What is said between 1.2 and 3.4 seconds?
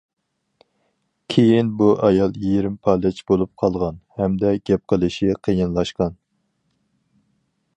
كېيىن بۇ ئايال يېرىم پالەچ